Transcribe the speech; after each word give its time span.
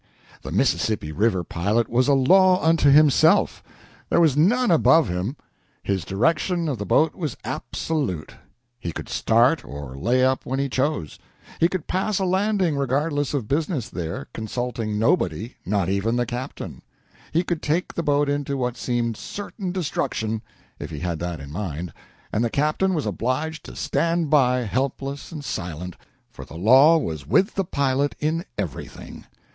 The 0.41 0.51
Mississippi 0.51 1.11
River 1.11 1.43
pilot 1.43 1.87
was 1.87 2.07
a 2.07 2.15
law 2.15 2.59
unto 2.63 2.89
himself 2.89 3.61
there 4.09 4.19
was 4.19 4.35
none 4.35 4.71
above 4.71 5.09
him. 5.09 5.35
His 5.83 6.03
direction 6.05 6.67
of 6.67 6.79
the 6.79 6.87
boat 6.87 7.13
was 7.13 7.37
absolute; 7.43 8.33
he 8.79 8.91
could 8.91 9.07
start 9.07 9.63
or 9.63 9.95
lay 9.95 10.25
up 10.25 10.43
when 10.43 10.57
he 10.57 10.69
chose; 10.69 11.19
he 11.59 11.67
could 11.67 11.85
pass 11.85 12.17
a 12.17 12.25
landing 12.25 12.75
regardless 12.77 13.35
of 13.35 13.47
business 13.47 13.89
there, 13.89 14.27
consulting 14.33 14.97
nobody, 14.97 15.53
not 15.67 15.87
even 15.87 16.15
the 16.15 16.25
captain; 16.25 16.81
he 17.31 17.43
could 17.43 17.61
take 17.61 17.93
the 17.93 18.01
boat 18.01 18.27
into 18.27 18.57
what 18.57 18.77
seemed 18.77 19.15
certain 19.15 19.71
destruction, 19.71 20.41
if 20.79 20.89
he 20.89 21.01
had 21.01 21.19
that 21.19 21.47
mind, 21.47 21.93
and 22.33 22.43
the 22.43 22.49
captain 22.49 22.95
was 22.95 23.05
obliged 23.05 23.63
to 23.65 23.75
stand 23.75 24.31
by, 24.31 24.61
helpless 24.61 25.31
and 25.31 25.45
silent, 25.45 25.95
for 26.27 26.43
the 26.43 26.57
law 26.57 26.97
was 26.97 27.27
with 27.27 27.53
the 27.53 27.63
pilot 27.63 28.15
in 28.19 28.43
everything. 28.57 29.27